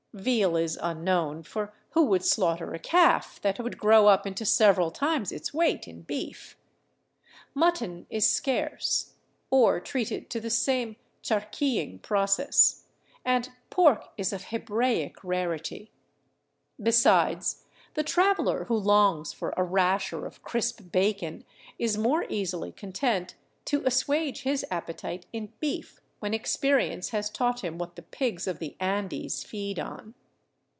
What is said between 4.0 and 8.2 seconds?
up into several times its weight in beef? Mutton